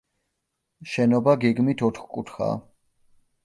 [0.93, 2.61] შენობა გეგმით ოთხკუთხაა.